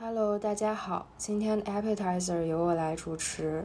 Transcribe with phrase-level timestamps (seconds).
[0.00, 3.64] Hello，大家好，今天的 Appetizer 由我来主持。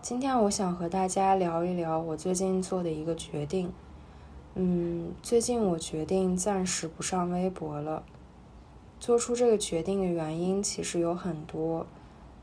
[0.00, 3.72] 今天我想和大家聊一聊我最近做的一个决定。
[4.54, 8.04] 嗯，最近我决定暂时不上微博了。
[9.00, 11.88] 做出这个决定的原因其实有很多，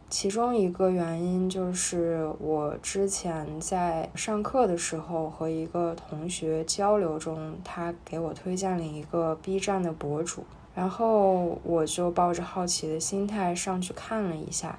[0.10, 10.44] 其中一个原因就是我之前在上课的时候和一个同学交流中，他给我推荐了一个 B 站的博主，
[10.76, 14.78] 然后我就抱着好奇的心态上去看了一下。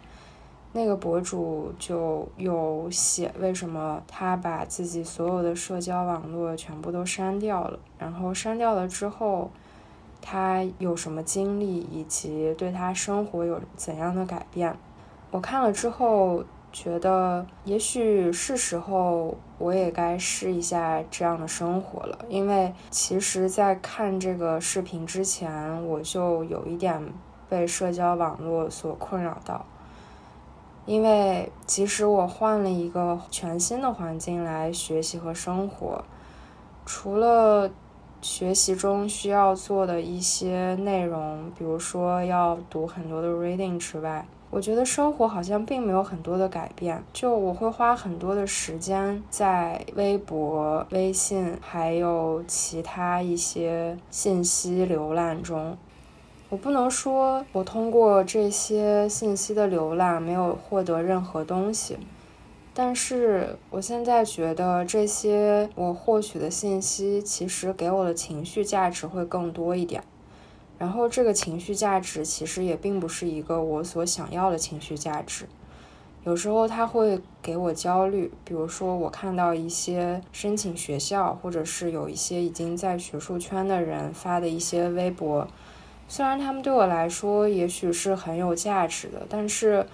[0.73, 9.51] 那个博主就有写为什么他把自己所有的社交网络全部都删掉了，然后删掉了之后。
[10.23, 14.77] 他有什么经历，以及对他生活有怎样的改变？
[15.31, 22.19] 我看了之后觉得，也许是时候我也该试一下这样的生活了。
[22.29, 27.13] 因为其实，在看这个视频之前，我就有一点
[27.49, 29.65] 被社交网络所困扰到。
[30.87, 36.05] 因为即使我换了一个全新的环境来学习和生活，
[36.87, 37.71] 除了。
[38.23, 47.03] 学习中需要做的一些内容，比如说要读很多的 reading 之外，我觉得生活好像并没有很多的改变。
[47.13, 55.77] 就我会花很多的时间在微博、微信还有其他一些信息浏览中。
[56.49, 61.97] 我不能说我通过这些信息的浏览没有获得任何东西。
[62.83, 70.03] 但是我现在觉得这些我获取的信息，其实给我的情绪价值会更多一点。
[70.79, 75.45] 然后这个情绪价值其实也并不是一个我所想要的情绪价值。
[76.25, 85.47] 有时候它会给我焦虑，比如说我看到一些申请学校，或者是有一些已经在学术圈的人发的一些微博，
[86.09, 89.87] 虽然他们对我来说也许是很有价值的，但是。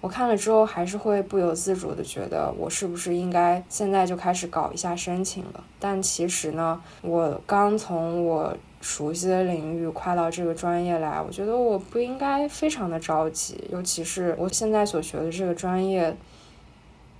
[0.00, 5.64] 我看了之后，还是会不由自主的觉得，我是不是应该现在就开始搞一下申请了？
[5.80, 16.16] 但其实呢，我刚从我熟悉的领域跨到这个专业来，我觉得我不应该非常的着急，尤其是我现在所学的这个专业，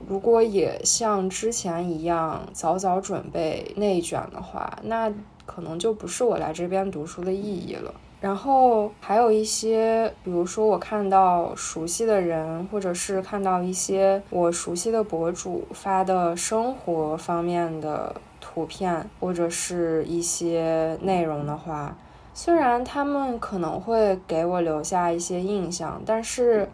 [0.06, 5.12] 如果也像之前一样早早准备内卷的话，那
[5.44, 7.92] 可能就不是我来这边读书的意义了。
[8.20, 21.96] 然后还有一些，比如说我看到熟悉的人，或者是看到一些我熟悉的博主发的生活方面的图片，或者是一些内容的话，
[22.34, 26.68] 虽然他们可能会给我留下一些印象，但是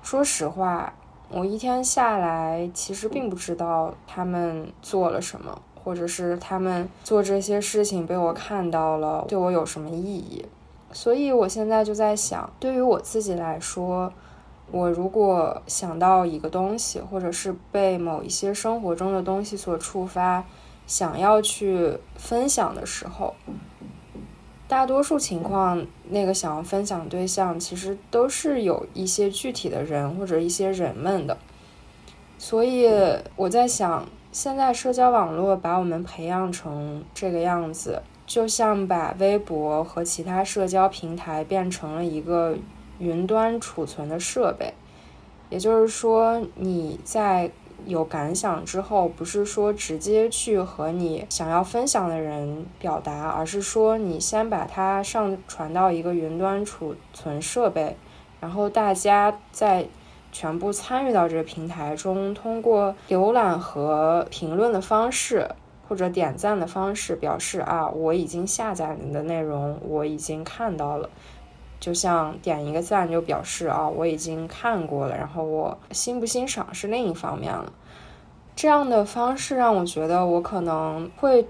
[0.00, 0.92] 说实话，
[1.28, 10.46] 我一天下来其实并不知道他们做了什么，或者是他们做这些事情被我看到了，对我有什么意义。
[10.94, 14.12] 所以，我现在就在想，对于我自己来说，
[14.70, 20.44] 我如果想到一个东西，或者是被某一些生活中的东西所触发，
[20.86, 23.34] 想要去分享的时候，
[24.68, 31.36] 大多数情况，那个想要分享对象其实都是有一些具体的人或者一些人们的。
[32.38, 32.88] 所以，
[33.34, 38.00] 我在想，现在社交网络把我们培养成这个样子。
[38.26, 42.56] 就像把微博和其他社交平台变成了一个
[42.98, 44.72] 云端储存的设备，
[45.50, 47.50] 也就是说，你在
[47.86, 57.96] 有感想之后，不是说直接去和你想要分享的人表达，而是说你先把它上传到一个云端储存设备，
[58.40, 59.86] 然后大家在
[60.32, 65.50] 全部参与到这个平台中，通过浏览和评论的方式。
[65.88, 71.08] 或者点赞的方式表示啊，我已经下载你的内容，我已经看到了。
[71.80, 77.70] 就像点一个赞就表示啊，我已经看过了，然后我欣不欣赏是另一方面了。
[78.56, 81.46] 这样的方式让我觉得我可能会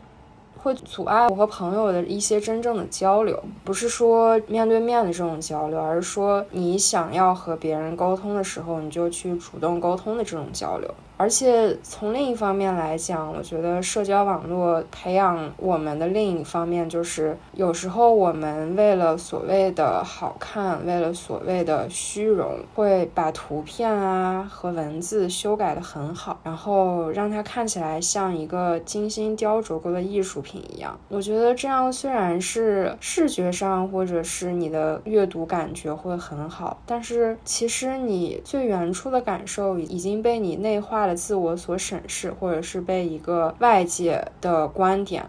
[0.56, 10.92] 会阻碍我和朋友的一些真正的交流，不是说面对面的这种交流，而是说你想要和别人沟通的时候，你就去主动沟通的这种交流。
[11.16, 30.99] 而且从另一方面来讲，我觉得社交网络培养我们的另一方面就是，有时候我们为了所谓的好看，为了所谓的虚荣，会把图片啊和文字修改的很好，然后让它看起来像一个精心雕琢过的艺术品一样。
[31.09, 41.03] 我觉得这样虽然是视觉上或者是你的阅读感觉会很好，但是其实你最原初的感受已经被你内化。
[41.06, 45.28] 的自我所审视，或者是被一个外界的观点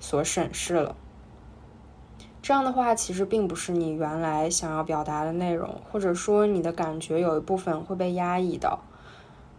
[0.00, 0.96] 所审视了。
[2.42, 8.80] 这样的话其实并不是你原来想要表达的内容，或者说你的感觉有一部分会被压抑到。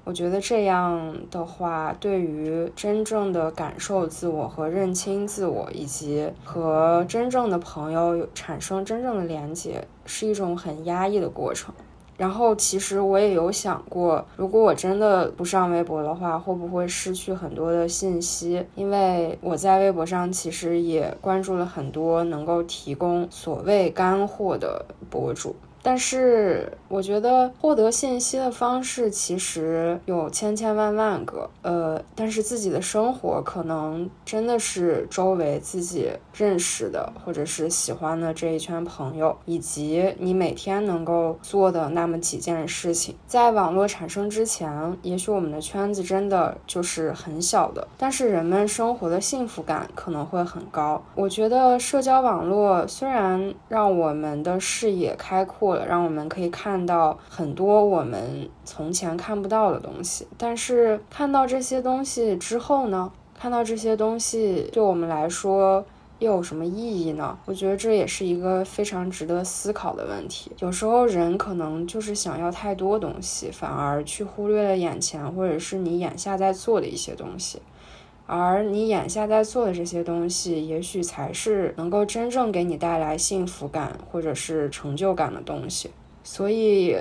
[0.03, 11.73] 我觉得这样的话，对于真正的感受自我和认清自我，以及和真正的朋友产生真正的连接，是一种很压抑的过程。
[12.17, 18.65] 然后，其实我也有想过，如果我真的不上微博的话，会不会失去很多的信息？
[18.75, 25.55] 因为我在微博上其实也关注了很多能够提供所谓干货的博主。
[25.85, 43.15] 但是我觉得获得信息的方式其实有千千万万个，呃，但是自己的生活可能真的是周围自己认识的或者是喜欢的这一圈朋友，以及你每天能够做的那么几件事情。
[43.27, 51.03] 在网络产生之前，也许我们的圈子真的就是很小的，但是人们生活的幸福感可能会很高。
[51.13, 55.74] 我觉得社交网络虽然让我们的视野开阔。
[55.87, 63.11] 让我们可以看到很多我们从前看不到的东西，但是看到这些东西之后呢？
[63.37, 65.85] 看到这些东西对我们来说
[66.19, 67.37] 又有什么意义呢？
[67.45, 70.49] 我觉得这也是一个非常值得思考的问题。
[70.59, 77.61] 有时候人可能就是想要太多东西，反而去忽略了眼前或者是你眼下在做的一些东西。
[78.27, 85.91] 而你眼下在做的这些东西，也许才是能够真正给你带来幸福感或者是成就感的东西。
[86.23, 86.97] 所以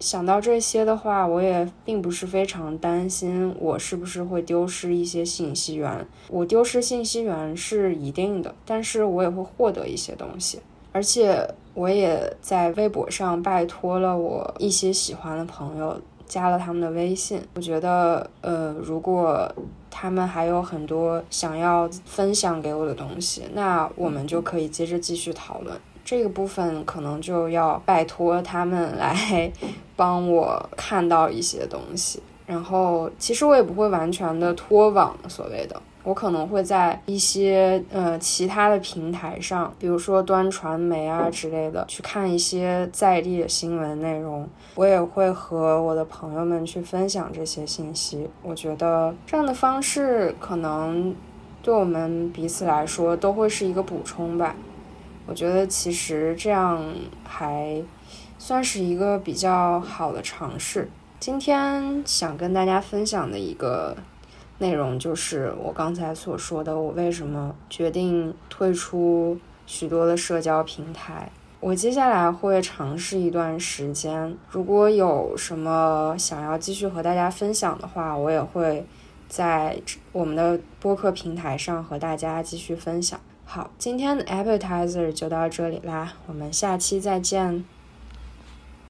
[0.00, 6.06] 想到这些的话，我也并不是非常担心我是不是会丢失一些信息源。
[6.28, 10.58] 我丢失信息源是一定的，但是我也会获得一些东西。
[10.90, 16.00] 而且我也在微博上拜托了我一些喜欢的朋友。
[16.26, 19.50] 加了他们的微信，我觉得，呃，如果
[19.90, 25.76] 他们还有很多想要分享给我的东西，那我们就可以接着继续讨论。
[26.04, 29.50] 这个部分可能就要拜托他们来
[29.96, 35.80] 帮我看到一些东西，然后其实我也不会完全的脱网，所谓的。
[36.04, 44.46] 我可能会在一些呃其他的平台上，比如说端传媒啊之类的，去看一些在地的新闻内容。
[44.74, 48.28] 我也会和我的朋友们去分享这些信息。
[48.42, 51.14] 我觉得这样的方式可能
[51.62, 54.54] 对我们彼此来说都会是一个补充吧。
[55.26, 56.84] 我觉得其实这样
[57.24, 57.82] 还
[58.38, 60.90] 算是一个比较好的尝试。
[61.18, 63.96] 今天想跟大家分享的一个。
[64.58, 71.30] 内容就是我刚才所说的，我为什么决定退出许多的社交平台。
[71.60, 78.86] 我接下来会尝试一段时间，如果有什么想要继续和大家分享的话，我也会
[79.28, 79.80] 在
[80.12, 83.18] 我们的播客平台上和大家继续分享。
[83.46, 87.64] 好，今天的 appetizer 就到这里啦，我们下期再见。